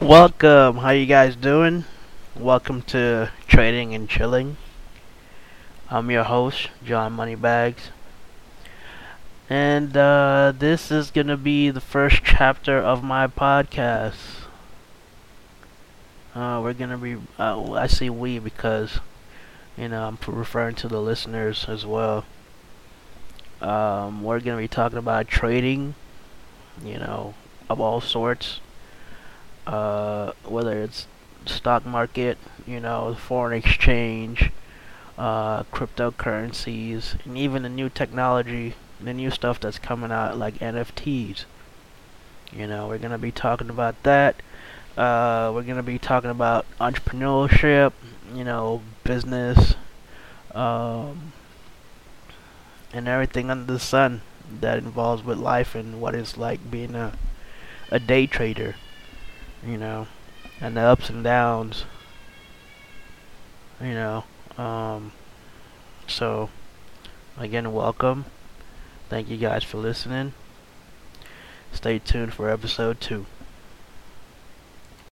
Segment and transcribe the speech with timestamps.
[0.00, 0.76] Welcome.
[0.76, 1.84] How you guys doing?
[2.36, 4.56] Welcome to Trading and Chilling.
[5.90, 7.90] I'm your host, John Moneybags.
[9.50, 14.14] And uh, this is going to be the first chapter of my podcast.
[16.32, 19.00] Uh, we're going to be, uh, I say we because,
[19.76, 22.24] you know, I'm referring to the listeners as well.
[23.60, 25.96] Um, we're going to be talking about trading,
[26.84, 27.34] you know,
[27.68, 28.60] of all sorts
[29.68, 31.06] uh, whether it's
[31.44, 34.50] stock market, you know, foreign exchange,
[35.18, 41.44] uh, cryptocurrencies, and even the new technology, the new stuff that's coming out like NFTs.
[42.50, 44.36] You know, we're gonna be talking about that.
[44.96, 47.92] Uh, we're gonna be talking about entrepreneurship,
[48.34, 49.74] you know, business,
[50.54, 51.34] um,
[52.90, 54.22] and everything under the sun
[54.62, 57.12] that involves with life and what it's like being a
[57.90, 58.74] a day trader
[59.66, 60.06] you know,
[60.60, 61.84] and the ups and downs,
[63.80, 64.24] you know.
[64.56, 65.12] Um,
[66.06, 66.50] so,
[67.36, 68.26] again, welcome.
[69.08, 70.32] Thank you guys for listening.
[71.72, 73.26] Stay tuned for episode two.